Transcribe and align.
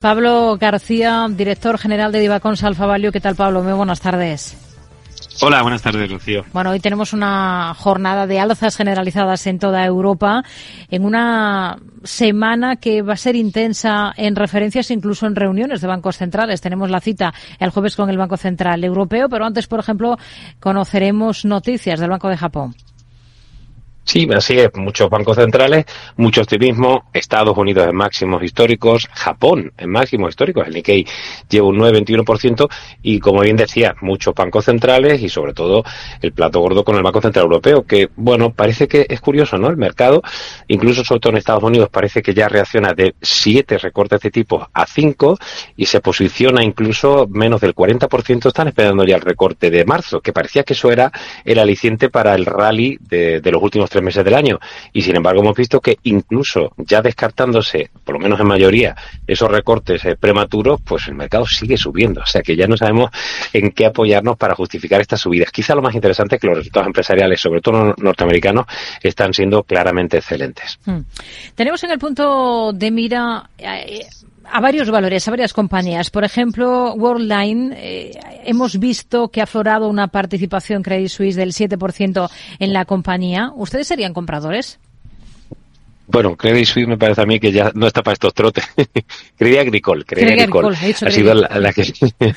Pablo 0.00 0.56
García, 0.58 1.26
director 1.28 1.76
general 1.76 2.10
de 2.10 2.20
Divacons 2.20 2.64
Alfa 2.64 2.86
Value. 2.86 3.12
¿Qué 3.12 3.20
tal, 3.20 3.36
Pablo? 3.36 3.62
Muy 3.62 3.74
buenas 3.74 4.00
tardes. 4.00 4.56
Hola, 5.42 5.60
buenas 5.60 5.82
tardes, 5.82 6.10
Rocío. 6.10 6.42
Bueno, 6.54 6.70
hoy 6.70 6.80
tenemos 6.80 7.12
una 7.12 7.74
jornada 7.76 8.26
de 8.26 8.40
alzas 8.40 8.78
generalizadas 8.78 9.46
en 9.46 9.58
toda 9.58 9.84
Europa, 9.84 10.42
en 10.90 11.04
una 11.04 11.76
semana 12.02 12.76
que 12.76 13.02
va 13.02 13.12
a 13.12 13.18
ser 13.18 13.36
intensa 13.36 14.14
en 14.16 14.36
referencias, 14.36 14.90
incluso 14.90 15.26
en 15.26 15.36
reuniones 15.36 15.82
de 15.82 15.88
bancos 15.88 16.16
centrales. 16.16 16.62
Tenemos 16.62 16.90
la 16.90 17.00
cita 17.00 17.34
el 17.58 17.68
jueves 17.68 17.94
con 17.94 18.08
el 18.08 18.16
Banco 18.16 18.38
Central 18.38 18.82
Europeo, 18.82 19.28
pero 19.28 19.44
antes, 19.44 19.66
por 19.66 19.80
ejemplo, 19.80 20.16
conoceremos 20.60 21.44
noticias 21.44 22.00
del 22.00 22.08
Banco 22.08 22.30
de 22.30 22.38
Japón. 22.38 22.74
Sí, 24.10 24.28
así 24.34 24.58
es. 24.58 24.74
Muchos 24.74 25.08
bancos 25.08 25.36
centrales, 25.36 25.84
mucho 26.16 26.40
optimismo. 26.40 27.04
Estados 27.12 27.56
Unidos 27.56 27.86
en 27.86 27.94
máximos 27.94 28.42
históricos, 28.42 29.08
Japón 29.12 29.72
en 29.78 29.88
máximos 29.88 30.30
históricos. 30.30 30.66
El 30.66 30.74
Nikkei 30.74 31.06
lleva 31.48 31.68
un 31.68 31.78
9,21% 31.78 32.68
y, 33.02 33.20
como 33.20 33.42
bien 33.42 33.54
decía, 33.54 33.94
muchos 34.00 34.34
bancos 34.34 34.64
centrales 34.64 35.22
y, 35.22 35.28
sobre 35.28 35.52
todo, 35.52 35.84
el 36.22 36.32
plato 36.32 36.58
gordo 36.58 36.82
con 36.82 36.96
el 36.96 37.04
Banco 37.04 37.20
Central 37.20 37.44
Europeo, 37.44 37.84
que, 37.86 38.08
bueno, 38.16 38.50
parece 38.52 38.88
que 38.88 39.06
es 39.08 39.20
curioso, 39.20 39.58
¿no? 39.58 39.68
El 39.68 39.76
mercado, 39.76 40.22
incluso 40.66 41.04
sobre 41.04 41.20
todo 41.20 41.30
en 41.34 41.38
Estados 41.38 41.62
Unidos, 41.62 41.88
parece 41.88 42.20
que 42.20 42.34
ya 42.34 42.48
reacciona 42.48 42.94
de 42.94 43.14
siete 43.22 43.78
recortes 43.78 44.22
de 44.22 44.32
tipos 44.32 44.66
a 44.72 44.86
cinco 44.86 45.38
y 45.76 45.86
se 45.86 46.00
posiciona 46.00 46.64
incluso 46.64 47.28
menos 47.30 47.60
del 47.60 47.76
40%. 47.76 48.48
Están 48.48 48.66
esperando 48.66 49.04
ya 49.04 49.14
el 49.14 49.22
recorte 49.22 49.70
de 49.70 49.84
marzo, 49.84 50.20
que 50.20 50.32
parecía 50.32 50.64
que 50.64 50.72
eso 50.72 50.90
era 50.90 51.12
el 51.44 51.60
aliciente 51.60 52.08
para 52.08 52.34
el 52.34 52.44
rally 52.44 52.98
de, 53.00 53.40
de 53.40 53.52
los 53.52 53.62
últimos 53.62 53.88
tres 53.88 53.99
meses 54.02 54.24
del 54.24 54.34
año. 54.34 54.58
Y 54.92 55.02
sin 55.02 55.16
embargo 55.16 55.40
hemos 55.40 55.56
visto 55.56 55.80
que 55.80 55.98
incluso 56.04 56.72
ya 56.76 57.02
descartándose, 57.02 57.90
por 58.04 58.14
lo 58.14 58.20
menos 58.20 58.40
en 58.40 58.46
mayoría, 58.46 58.96
esos 59.26 59.50
recortes 59.50 60.04
eh, 60.04 60.16
prematuros, 60.18 60.80
pues 60.84 61.08
el 61.08 61.14
mercado 61.14 61.46
sigue 61.46 61.76
subiendo. 61.76 62.20
O 62.22 62.26
sea 62.26 62.42
que 62.42 62.56
ya 62.56 62.66
no 62.66 62.76
sabemos 62.76 63.10
en 63.52 63.70
qué 63.72 63.86
apoyarnos 63.86 64.36
para 64.36 64.54
justificar 64.54 65.00
estas 65.00 65.20
subidas. 65.20 65.50
Quizá 65.50 65.74
lo 65.74 65.82
más 65.82 65.94
interesante 65.94 66.36
es 66.36 66.40
que 66.40 66.46
los 66.46 66.58
resultados 66.58 66.86
empresariales, 66.86 67.40
sobre 67.40 67.60
todo 67.60 67.94
norteamericanos, 67.96 68.66
están 69.02 69.32
siendo 69.34 69.62
claramente 69.62 70.18
excelentes. 70.18 70.78
Hmm. 70.84 71.00
Tenemos 71.54 71.82
en 71.84 71.90
el 71.90 71.98
punto 71.98 72.72
de 72.72 72.90
mira 72.90 73.48
eh, 73.58 74.06
a 74.44 74.60
varios 74.60 74.90
valores, 74.90 75.26
a 75.26 75.30
varias 75.30 75.52
compañías. 75.52 76.10
Por 76.10 76.24
ejemplo, 76.24 76.94
Worldline, 76.94 77.74
eh, 77.76 78.10
hemos 78.44 78.78
visto 78.78 79.28
que 79.28 79.40
ha 79.40 79.44
aflorado 79.44 79.88
una 79.88 80.08
participación 80.08 80.82
Credit 80.82 81.08
Suisse 81.08 81.36
del 81.36 81.52
7% 81.52 82.30
en 82.58 82.72
la 82.72 82.84
compañía. 82.84 83.52
¿Ustedes 83.54 83.86
serían 83.86 84.12
compradores? 84.12 84.78
Bueno, 86.06 86.36
Credit 86.36 86.66
Suisse 86.66 86.88
me 86.88 86.98
parece 86.98 87.22
a 87.22 87.26
mí 87.26 87.38
que 87.38 87.52
ya 87.52 87.70
no 87.74 87.86
está 87.86 88.02
para 88.02 88.14
estos 88.14 88.34
trotes. 88.34 88.64
Credit 89.38 89.58
Agricole, 89.60 90.04
Credit, 90.04 90.40
Agricole, 90.40 90.76
ha 90.76 91.10
sido 91.10 91.34
la, 91.34 91.72
que 91.72 91.84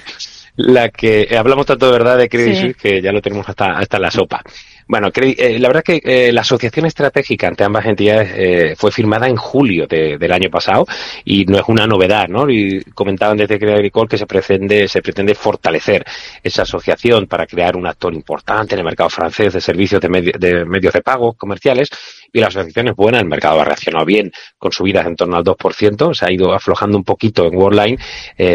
la 0.56 0.90
que 0.90 1.36
hablamos 1.38 1.66
tanto 1.66 1.88
de 1.88 1.92
verdad 1.92 2.18
de 2.18 2.30
Credit 2.30 2.56
Suisse 2.56 2.78
que 2.78 3.02
ya 3.02 3.12
lo 3.12 3.22
tenemos 3.22 3.48
hasta 3.48 3.78
hasta 3.78 4.00
la 4.00 4.12
sopa. 4.12 4.42
Bueno, 4.88 5.10
eh, 5.16 5.60
la 5.60 5.70
verdad 5.70 5.84
es 5.88 6.02
que 6.02 6.28
eh, 6.28 6.32
la 6.34 6.42
asociación 6.42 6.86
estratégica 6.86 7.48
ante 7.48 7.64
ambas 7.64 7.86
entidades 7.86 8.32
eh, 8.36 8.76
fue 8.78 8.92
firmada 8.92 9.28
en 9.28 9.38
julio 9.38 9.88
del 9.88 10.32
año 10.32 10.50
pasado 10.50 10.86
y 11.24 11.46
no 11.46 11.58
es 11.58 11.64
una 11.68 11.88
novedad, 11.88 12.28
¿no? 12.28 12.50
Y 12.50 12.84
comentaban 12.94 13.38
desde 13.38 13.58
Credit 13.60 13.76
Agricole 13.76 14.10
que 14.10 14.18
se 14.18 14.26
pretende, 14.26 14.88
se 14.88 15.02
pretende 15.02 15.36
fortalecer 15.36 16.04
esa 16.44 16.64
asociación 16.64 17.28
para 17.28 17.46
crear 17.48 17.78
un 17.78 17.88
actor 17.88 18.14
importante 18.14 18.76
en 18.76 18.80
el 18.80 18.86
mercado 18.86 19.10
francés 19.10 19.54
de 19.54 19.62
servicios 19.62 20.02
de, 20.02 20.34
de 20.38 20.66
medios 20.66 20.94
de 20.94 21.02
pago 21.02 21.34
comerciales 21.34 21.90
y 22.32 22.40
la 22.40 22.48
asociación 22.48 22.90
es 22.90 22.96
buena, 22.96 23.20
el 23.20 23.26
mercado 23.26 23.62
ha 23.62 23.66
reaccionado 23.66 24.06
bien 24.06 24.32
con 24.58 24.72
subidas 24.72 25.06
en 25.06 25.16
torno 25.16 25.38
al 25.38 25.44
2%, 25.44 26.14
se 26.14 26.26
ha 26.26 26.32
ido 26.32 26.54
aflojando 26.54 26.98
un 26.98 27.04
poquito 27.04 27.46
en 27.46 27.56
Worldline, 27.56 27.98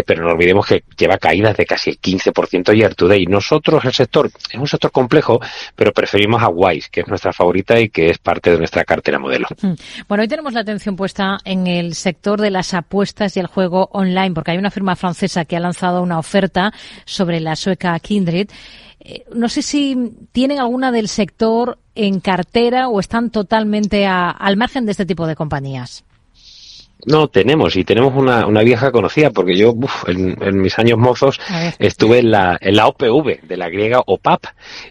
pero 0.05 0.25
no 0.25 0.33
olvidemos 0.33 0.67
que 0.67 0.83
lleva 0.97 1.17
caídas 1.17 1.57
de 1.57 1.65
casi 1.65 1.88
el 1.89 2.01
15% 2.01 2.77
year 2.77 2.95
to 2.95 3.09
day. 3.09 3.27
Nosotros, 3.27 3.85
el 3.85 3.93
sector, 3.93 4.31
es 4.51 4.59
un 4.59 4.67
sector 4.67 4.91
complejo, 4.91 5.41
pero 5.75 5.93
preferimos 5.93 6.43
a 6.43 6.49
Wise, 6.49 6.89
que 6.91 7.01
es 7.01 7.09
nuestra 7.09 7.33
favorita 7.33 7.79
y 7.81 7.89
que 7.89 8.11
es 8.11 8.19
parte 8.19 8.51
de 8.51 8.59
nuestra 8.59 8.85
cartera 8.85 9.19
modelo. 9.19 9.47
Hmm. 9.61 9.75
Bueno, 10.09 10.23
hoy 10.23 10.29
tenemos 10.29 10.53
la 10.53 10.61
atención 10.61 10.97
puesta 10.97 11.39
en 11.45 11.67
el 11.67 11.95
sector 11.95 12.41
de 12.41 12.51
las 12.51 12.75
apuestas 12.75 13.37
y 13.37 13.41
el 13.41 13.47
juego 13.47 13.89
online, 13.93 14.33
porque 14.33 14.53
hay 14.53 14.59
una 14.59 14.71
firma 14.71 14.97
francesa 14.97 15.45
que 15.45 15.57
ha 15.57 15.61
lanzado 15.61 16.03
una 16.03 16.19
oferta 16.19 16.73
sobre 17.05 17.41
la 17.41 17.57
sueca 17.57 17.99
Kindred. 18.01 18.49
Eh, 19.01 19.25
no 19.35 19.49
sé 19.49 19.63
si 19.63 20.13
tienen 20.33 20.59
alguna 20.59 20.93
del 20.93 21.09
sector 21.09 21.79
en 21.95 22.21
cartera 22.21 22.89
o 22.89 23.01
están 23.01 23.31
totalmente 23.31 24.07
al 24.07 24.57
margen 24.57 24.87
de 24.87 24.93
este 24.93 25.07
tipo 25.07 25.27
de 25.27 25.37
compañías. 25.37 26.05
No, 27.07 27.29
tenemos, 27.29 27.77
y 27.77 27.85
tenemos 27.85 28.15
una, 28.17 28.47
una 28.47 28.63
vieja 28.63 28.91
conocida, 28.91 29.31
porque 29.31 29.57
yo 29.57 29.73
en, 30.09 30.61
mis 30.61 30.79
años 30.81 30.99
mozos 30.99 31.41
estuve 31.79 32.19
en 32.19 32.33
la, 32.33 32.59
en 32.61 32.75
la 32.75 32.89
OPV 32.89 33.43
de 33.43 33.57
la 33.57 33.69
griega 33.69 34.03
OPAP, 34.05 34.47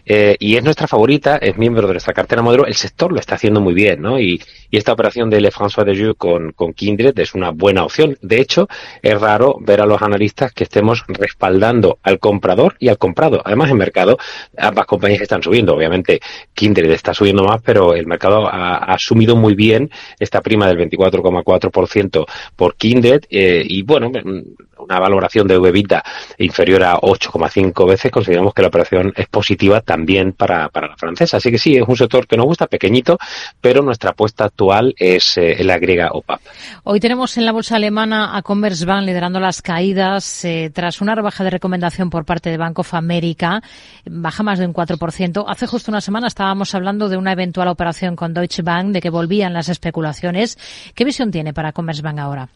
eh, 0.06 0.34
y 0.38 0.56
es 0.56 0.64
nuestra 0.64 0.86
favorita, 0.86 1.36
es 1.36 1.58
miembro 1.58 1.86
de 1.86 1.94
nuestra 1.94 2.14
cartera 2.14 2.40
modelo, 2.40 2.64
el 2.64 2.74
sector 2.74 3.12
lo 3.12 3.20
está 3.20 3.34
haciendo 3.34 3.60
muy 3.60 3.74
bien, 3.74 4.00
¿no? 4.00 4.18
Y, 4.18 4.40
y 4.70 4.78
esta 4.78 4.92
operación 4.92 5.28
de 5.28 5.40
Le 5.40 5.50
François 5.50 5.84
de 5.84 5.94
Jeux 5.94 6.14
con, 6.16 6.52
con 6.52 6.72
Kindred 6.72 7.18
es 7.18 7.34
una 7.34 7.50
buena 7.50 7.84
opción. 7.84 8.16
De 8.22 8.40
hecho, 8.40 8.68
es 9.02 9.20
raro 9.20 9.56
ver 9.60 9.80
a 9.80 9.86
los 9.86 10.00
analistas 10.00 10.52
que 10.52 10.64
estemos 10.64 11.04
respaldando 11.08 11.98
al 12.02 12.18
comprador 12.18 12.76
y 12.78 12.88
al 12.88 12.98
comprado. 12.98 13.42
Además, 13.44 13.70
en 13.70 13.76
mercado, 13.76 14.18
ambas 14.56 14.86
compañías 14.86 15.22
están 15.22 15.42
subiendo. 15.42 15.74
Obviamente, 15.74 16.20
Kindred 16.54 16.90
está 16.90 17.14
subiendo 17.14 17.44
más, 17.44 17.60
pero 17.62 17.94
el 17.94 18.06
mercado 18.06 18.46
ha, 18.46 18.76
ha 18.76 18.94
asumido 18.94 19.36
muy 19.36 19.54
bien 19.54 19.90
esta 20.18 20.40
prima 20.40 20.66
del 20.66 20.78
24,4% 20.90 21.97
por 22.56 22.76
Kindred 22.76 23.22
eh, 23.30 23.62
y 23.66 23.82
bueno, 23.82 24.10
una 24.78 25.00
valoración 25.00 25.46
de 25.46 25.58
VBITDA 25.58 26.02
inferior 26.38 26.84
a 26.84 26.94
8,5 26.96 27.88
veces, 27.88 28.10
consideramos 28.10 28.54
que 28.54 28.62
la 28.62 28.68
operación 28.68 29.12
es 29.16 29.26
positiva 29.26 29.80
también 29.80 30.32
para, 30.32 30.68
para 30.68 30.88
la 30.88 30.96
francesa. 30.96 31.38
Así 31.38 31.50
que 31.50 31.58
sí, 31.58 31.76
es 31.76 31.86
un 31.86 31.96
sector 31.96 32.26
que 32.26 32.36
nos 32.36 32.46
gusta, 32.46 32.66
pequeñito, 32.66 33.18
pero 33.60 33.82
nuestra 33.82 34.10
apuesta 34.10 34.44
actual 34.44 34.94
es 34.96 35.36
eh, 35.36 35.62
la 35.64 35.78
griega 35.78 36.10
OPAP. 36.12 36.40
Hoy 36.84 37.00
tenemos 37.00 37.36
en 37.36 37.44
la 37.44 37.52
bolsa 37.52 37.76
alemana 37.76 38.36
a 38.36 38.42
Commerzbank 38.42 39.06
liderando 39.06 39.40
las 39.40 39.62
caídas 39.62 40.44
eh, 40.44 40.70
tras 40.72 41.00
una 41.00 41.14
rebaja 41.14 41.44
de 41.44 41.50
recomendación 41.50 42.10
por 42.10 42.24
parte 42.24 42.50
de 42.50 42.56
Bank 42.56 42.78
of 42.78 42.94
America, 42.94 43.62
baja 44.04 44.42
más 44.42 44.58
de 44.58 44.66
un 44.66 44.74
4%. 44.74 45.44
Hace 45.46 45.66
justo 45.66 45.90
una 45.90 46.00
semana 46.00 46.28
estábamos 46.28 46.74
hablando 46.74 47.08
de 47.08 47.16
una 47.16 47.32
eventual 47.32 47.68
operación 47.68 48.16
con 48.16 48.34
Deutsche 48.34 48.62
Bank, 48.62 48.92
de 48.92 49.00
que 49.00 49.10
volvían 49.10 49.52
las 49.52 49.68
especulaciones. 49.68 50.58
¿Qué 50.94 51.04
visión 51.04 51.30
tiene 51.30 51.52
para 51.52 51.72
Commerzbank 51.72 51.87
mas 51.88 52.04
bangga 52.04 52.28
orang 52.28 52.48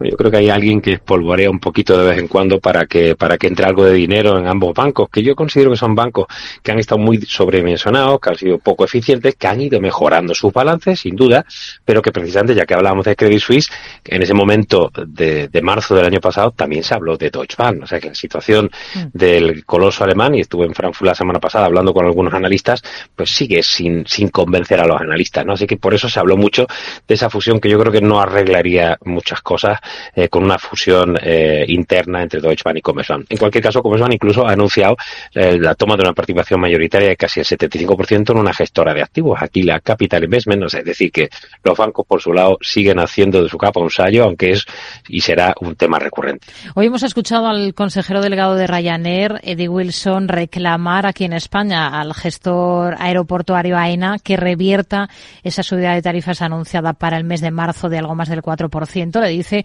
Yo 0.00 0.16
creo 0.16 0.30
que 0.30 0.38
hay 0.38 0.48
alguien 0.48 0.80
que 0.80 0.94
espolvorea 0.94 1.50
un 1.50 1.60
poquito 1.60 1.98
de 1.98 2.10
vez 2.10 2.18
en 2.18 2.28
cuando 2.28 2.58
para 2.58 2.86
que, 2.86 3.16
para 3.16 3.36
que 3.36 3.46
entre 3.46 3.66
algo 3.66 3.84
de 3.84 3.92
dinero 3.92 4.38
en 4.38 4.46
ambos 4.46 4.72
bancos, 4.74 5.10
que 5.10 5.22
yo 5.22 5.36
considero 5.36 5.70
que 5.70 5.76
son 5.76 5.94
bancos 5.94 6.26
que 6.62 6.72
han 6.72 6.78
estado 6.78 6.98
muy 6.98 7.20
sobredimensionados, 7.22 8.18
que 8.18 8.30
han 8.30 8.36
sido 8.36 8.58
poco 8.58 8.84
eficientes, 8.84 9.34
que 9.36 9.46
han 9.46 9.60
ido 9.60 9.78
mejorando 9.78 10.34
sus 10.34 10.52
balances, 10.52 11.00
sin 11.00 11.16
duda, 11.16 11.44
pero 11.84 12.00
que 12.00 12.12
precisamente, 12.12 12.54
ya 12.54 12.64
que 12.64 12.74
hablábamos 12.74 13.04
de 13.04 13.14
Credit 13.14 13.40
Suisse, 13.40 13.70
en 14.04 14.22
ese 14.22 14.32
momento 14.32 14.90
de, 15.06 15.48
de 15.48 15.62
marzo 15.62 15.94
del 15.94 16.06
año 16.06 16.20
pasado 16.20 16.52
también 16.52 16.82
se 16.82 16.94
habló 16.94 17.18
de 17.18 17.30
Deutsche 17.30 17.56
Bank. 17.58 17.82
O 17.82 17.86
sea 17.86 18.00
que 18.00 18.08
la 18.08 18.14
situación 18.14 18.70
mm. 18.94 19.00
del 19.12 19.64
coloso 19.66 20.02
alemán, 20.04 20.34
y 20.34 20.40
estuve 20.40 20.64
en 20.64 20.74
Frankfurt 20.74 21.08
la 21.08 21.14
semana 21.14 21.40
pasada 21.40 21.66
hablando 21.66 21.92
con 21.92 22.06
algunos 22.06 22.32
analistas, 22.32 22.82
pues 23.14 23.30
sigue 23.30 23.62
sin, 23.62 24.06
sin 24.06 24.28
convencer 24.28 24.80
a 24.80 24.86
los 24.86 24.98
analistas, 24.98 25.44
¿no? 25.44 25.52
Así 25.52 25.66
que 25.66 25.76
por 25.76 25.92
eso 25.92 26.08
se 26.08 26.18
habló 26.18 26.38
mucho 26.38 26.66
de 27.06 27.14
esa 27.14 27.28
fusión 27.28 27.60
que 27.60 27.68
yo 27.68 27.78
creo 27.78 27.92
que 27.92 28.00
no 28.00 28.20
arreglaría 28.20 28.96
muchas 29.04 29.42
cosas 29.42 29.78
eh, 30.14 30.28
con 30.28 30.44
una 30.44 30.58
fusión 30.58 31.16
eh, 31.22 31.64
interna 31.68 32.22
entre 32.22 32.40
Deutsche 32.40 32.62
Bank 32.64 32.78
y 32.78 32.80
Commerzbank. 32.80 33.26
En 33.28 33.38
cualquier 33.38 33.64
caso, 33.64 33.82
Commerzbank 33.82 34.14
incluso 34.14 34.46
ha 34.46 34.52
anunciado 34.52 34.96
eh, 35.34 35.58
la 35.58 35.74
toma 35.74 35.96
de 35.96 36.02
una 36.02 36.12
participación 36.12 36.60
mayoritaria 36.60 37.08
de 37.08 37.16
casi 37.16 37.40
el 37.40 37.46
75% 37.46 38.30
en 38.30 38.38
una 38.38 38.52
gestora 38.52 38.94
de 38.94 39.02
activos, 39.02 39.38
aquí 39.40 39.62
la 39.62 39.80
Capital 39.80 40.24
Investment, 40.24 40.62
es 40.74 40.84
decir, 40.84 41.10
que 41.10 41.28
los 41.64 41.76
bancos 41.76 42.06
por 42.06 42.20
su 42.20 42.32
lado 42.32 42.58
siguen 42.60 42.98
haciendo 42.98 43.42
de 43.42 43.48
su 43.48 43.58
capa 43.58 43.80
un 43.80 43.90
sallo, 43.90 44.24
aunque 44.24 44.52
es 44.52 44.66
y 45.08 45.20
será 45.20 45.54
un 45.60 45.76
tema 45.76 45.98
recurrente. 45.98 46.46
Hoy 46.74 46.86
hemos 46.86 47.02
escuchado 47.02 47.46
al 47.46 47.74
consejero 47.74 48.20
delegado 48.20 48.54
de 48.54 48.66
Ryanair, 48.66 49.40
Eddie 49.42 49.68
Wilson, 49.68 50.28
reclamar 50.28 51.06
aquí 51.06 51.24
en 51.24 51.32
España 51.32 51.88
al 52.00 52.14
gestor 52.14 52.96
aeroportuario 52.98 53.76
AENA 53.76 54.18
que 54.22 54.36
revierta 54.36 55.08
esa 55.42 55.62
subida 55.62 55.94
de 55.94 56.02
tarifas 56.02 56.42
anunciada 56.42 56.92
para 56.92 57.16
el 57.16 57.24
mes 57.24 57.40
de 57.40 57.50
marzo 57.50 57.88
de 57.88 57.98
algo 57.98 58.14
más 58.14 58.28
del 58.28 58.42
4%. 58.42 59.20
Le 59.20 59.28
dice 59.28 59.64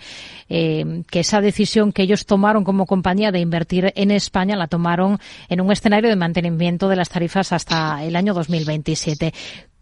eh, 0.49 1.03
que 1.09 1.19
esa 1.21 1.41
decisión 1.41 1.91
que 1.91 2.03
ellos 2.03 2.25
tomaron 2.25 2.63
como 2.63 2.85
compañía 2.85 3.31
de 3.31 3.39
invertir 3.39 3.93
en 3.95 4.11
España 4.11 4.55
la 4.55 4.67
tomaron 4.67 5.19
en 5.49 5.61
un 5.61 5.71
escenario 5.71 6.09
de 6.09 6.15
mantenimiento 6.15 6.89
de 6.89 6.95
las 6.95 7.09
tarifas 7.09 7.51
hasta 7.51 8.03
el 8.03 8.15
año 8.15 8.33
2027. 8.33 9.33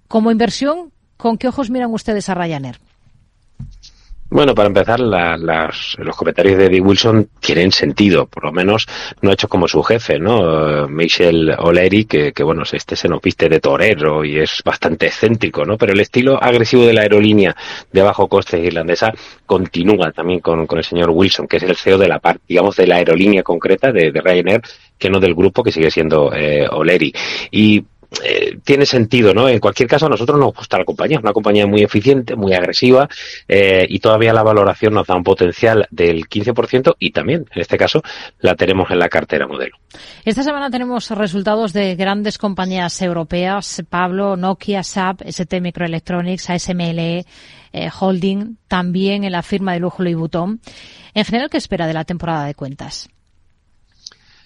Como 0.08 0.32
inversión, 0.32 0.92
¿con 1.18 1.38
qué 1.38 1.48
ojos 1.48 1.70
miran 1.70 1.92
ustedes 1.94 2.30
a 2.30 2.36
Ryanair? 2.36 2.80
Bueno, 4.34 4.56
para 4.56 4.66
empezar, 4.66 5.00
los 5.00 6.16
comentarios 6.18 6.58
de 6.58 6.66
Eddie 6.66 6.82
Wilson 6.82 7.30
tienen 7.40 7.72
sentido, 7.72 8.26
por 8.26 8.46
lo 8.46 8.52
menos 8.52 8.88
no 9.22 9.32
hecho 9.32 9.48
como 9.48 9.68
su 9.68 9.84
jefe, 9.84 10.18
¿no? 10.18 10.88
Michel 10.88 11.54
O'Leary, 11.56 12.06
que, 12.06 12.44
bueno, 12.44 12.64
este 12.64 12.96
se 12.96 13.08
nos 13.08 13.22
viste 13.22 13.48
de 13.48 13.60
torero 13.60 14.26
y 14.26 14.40
es 14.40 14.64
bastante 14.66 15.06
excéntrico, 15.06 15.66
¿no? 15.66 15.78
Pero 15.78 15.94
el 15.94 16.00
estilo 16.00 16.42
agresivo 16.42 16.84
de 16.84 16.94
la 16.94 17.02
aerolínea 17.02 17.56
de 17.92 18.02
bajo 18.02 18.28
coste 18.28 18.60
irlandesa 18.60 19.14
continúa 19.46 20.12
también 20.12 20.40
con, 20.40 20.66
el 20.68 20.84
señor 20.84 21.12
Wilson, 21.12 21.48
que 21.48 21.58
es 21.58 21.64
el 21.64 21.76
CEO 21.76 22.00
de 22.00 22.08
la 22.08 22.18
parte, 22.18 22.42
digamos, 22.48 22.76
de 22.76 22.88
la 22.88 22.96
aerolínea 22.96 23.44
concreta 23.44 23.92
de, 23.92 24.10
Ryanair, 24.10 24.64
que 24.98 25.12
no 25.12 25.20
del 25.20 25.36
grupo 25.36 25.62
que 25.62 25.72
sigue 25.72 25.92
siendo 25.92 26.34
eh, 26.34 26.68
O'Leary. 26.72 27.14
Y 27.52 27.86
eh, 28.24 28.58
tiene 28.64 28.86
sentido, 28.86 29.34
¿no? 29.34 29.50
En 29.50 29.60
cualquier 29.60 29.90
caso, 29.90 30.06
a 30.06 30.10
nosotros 30.10 30.38
nos 30.40 30.54
gusta 30.54 30.78
la 30.78 30.86
compañía, 30.86 31.20
una 31.20 31.34
compañía 31.34 31.66
muy 31.66 31.82
eficiente, 31.82 32.36
muy 32.36 32.54
agresiva 32.54 33.08
eh, 33.48 33.86
y 33.90 34.00
todavía 34.00 34.34
la 34.34 34.44
valoración 34.44 34.94
nos 34.94 35.08
da 35.08 35.16
un 35.16 35.24
potencial 35.24 35.88
del 35.90 36.28
15% 36.28 36.96
y 37.00 37.12
también, 37.12 37.46
en 37.54 37.62
este 37.62 37.78
caso, 37.78 38.02
la 38.40 38.56
tenemos 38.56 38.92
en 38.92 39.00
la 39.00 39.10
cartera 39.10 39.48
modelo. 39.48 39.78
Esta 40.26 40.44
semana 40.44 40.70
tenemos 40.70 41.10
resultados 41.12 41.74
de 41.74 41.96
grandes 41.96 42.38
compañías 42.38 43.02
europeas, 43.02 43.84
Pablo, 43.90 44.36
Nokia, 44.36 44.84
SAP, 44.84 45.22
ST 45.26 45.62
Microelectronics, 45.62 46.50
ASML, 46.50 47.00
eh, 47.00 47.90
Holding, 48.00 48.58
también 48.68 49.24
en 49.24 49.32
la 49.32 49.42
firma 49.42 49.74
de 49.74 49.80
lujo 49.80 50.04
Louis 50.04 50.16
Vuitton. 50.16 50.62
En 51.14 51.26
general, 51.26 51.50
¿qué 51.50 51.58
espera 51.58 51.88
de 51.88 51.94
la 51.94 52.06
temporada 52.06 52.46
de 52.46 52.56
cuentas? 52.56 53.10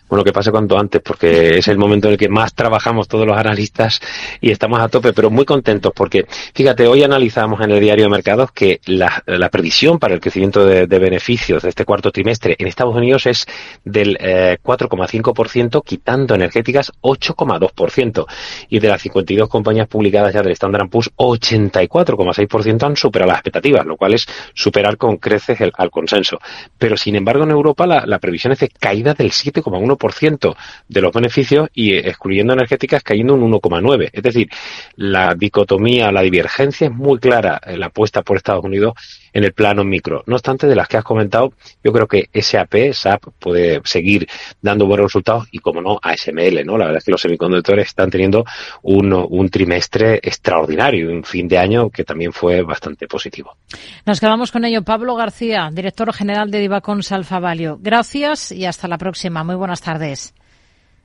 Bueno, 0.09 0.23
que 0.23 0.31
pase 0.31 0.51
cuanto 0.51 0.77
antes, 0.77 1.01
porque 1.01 1.57
es 1.57 1.67
el 1.67 1.77
momento 1.77 2.07
en 2.07 2.13
el 2.13 2.17
que 2.17 2.29
más 2.29 2.53
trabajamos 2.53 3.07
todos 3.07 3.27
los 3.27 3.37
analistas 3.37 3.99
y 4.41 4.51
estamos 4.51 4.79
a 4.79 4.87
tope, 4.87 5.13
pero 5.13 5.29
muy 5.29 5.45
contentos 5.45 5.91
porque, 5.93 6.25
fíjate, 6.53 6.87
hoy 6.87 7.03
analizamos 7.03 7.61
en 7.61 7.71
el 7.71 7.79
diario 7.79 8.05
de 8.05 8.09
mercados 8.09 8.51
que 8.51 8.79
la, 8.85 9.23
previsión 9.51 9.99
para 9.99 10.13
el 10.13 10.19
crecimiento 10.19 10.65
de, 10.65 10.85
beneficios 10.85 11.63
de 11.63 11.69
este 11.69 11.85
cuarto 11.85 12.11
trimestre 12.11 12.55
en 12.57 12.67
Estados 12.67 12.95
Unidos 12.95 13.25
es 13.25 13.45
del 13.83 14.17
4,5%, 14.17 15.77
eh, 15.77 15.81
quitando 15.85 16.35
energéticas 16.35 16.91
8,2%. 17.01 18.25
Y 18.69 18.79
de 18.79 18.87
las 18.87 19.01
52 19.01 19.49
compañías 19.49 19.87
publicadas 19.87 20.33
ya 20.33 20.41
del 20.41 20.53
Standard 20.53 20.89
Poor's, 20.89 21.11
84,6% 21.15 22.83
han 22.83 22.95
superado 22.95 23.29
las 23.29 23.39
expectativas, 23.39 23.85
lo 23.85 23.97
cual 23.97 24.13
es 24.13 24.27
superar 24.53 24.97
con 24.97 25.17
creces 25.17 25.61
el, 25.61 25.71
al 25.75 25.91
consenso. 25.91 26.39
Pero, 26.77 26.97
sin 26.97 27.15
embargo, 27.15 27.43
en 27.43 27.51
Europa 27.51 27.85
la, 27.85 28.05
la 28.05 28.19
previsión 28.19 28.53
es 28.53 28.59
de 28.59 28.69
caída 28.69 29.13
del 29.13 29.31
7,1% 29.31 29.96
ciento 30.13 30.55
de 30.87 31.01
los 31.01 31.11
beneficios 31.11 31.69
y 31.73 31.95
excluyendo 31.95 32.53
energéticas 32.53 33.03
cayendo 33.03 33.35
un 33.35 33.51
1,9%. 33.51 34.09
Es 34.13 34.23
decir, 34.23 34.49
la 34.95 35.35
dicotomía, 35.35 36.11
la 36.11 36.21
divergencia 36.21 36.87
es 36.87 36.93
muy 36.93 37.19
clara 37.19 37.59
en 37.65 37.79
la 37.79 37.87
apuesta 37.87 38.21
por 38.21 38.37
Estados 38.37 38.63
Unidos 38.63 38.93
en 39.33 39.43
el 39.43 39.53
plano 39.53 39.83
micro. 39.83 40.23
No 40.25 40.35
obstante, 40.35 40.67
de 40.67 40.75
las 40.75 40.87
que 40.87 40.97
has 40.97 41.03
comentado, 41.03 41.53
yo 41.83 41.91
creo 41.91 42.07
que 42.07 42.29
SAP, 42.33 42.91
SAP 42.91 43.25
puede 43.39 43.81
seguir 43.83 44.27
dando 44.61 44.87
buenos 44.87 45.05
resultados 45.05 45.47
y, 45.51 45.59
como 45.59 45.81
no, 45.81 45.99
ASML, 46.01 46.65
¿no? 46.65 46.77
La 46.77 46.85
verdad 46.85 46.97
es 46.97 47.03
que 47.03 47.11
los 47.11 47.21
semiconductores 47.21 47.87
están 47.87 48.09
teniendo 48.09 48.45
un, 48.81 49.13
un 49.13 49.49
trimestre 49.49 50.15
extraordinario, 50.15 51.11
un 51.11 51.23
fin 51.23 51.47
de 51.47 51.57
año 51.57 51.89
que 51.89 52.03
también 52.03 52.33
fue 52.33 52.63
bastante 52.63 53.07
positivo. 53.07 53.57
Nos 54.05 54.19
quedamos 54.19 54.51
con 54.51 54.65
ello. 54.65 54.81
Pablo 54.81 55.15
García, 55.15 55.69
director 55.71 56.11
general 56.13 56.49
de 56.49 56.59
Divacons 56.59 57.11
Alfa 57.11 57.39
Valio. 57.39 57.77
Gracias 57.81 58.51
y 58.51 58.65
hasta 58.65 58.87
la 58.87 58.97
próxima. 58.97 59.43
Muy 59.43 59.55
buenas 59.55 59.81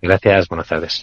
Gracias, 0.00 0.48
buenas 0.48 0.68
tardes. 0.68 1.00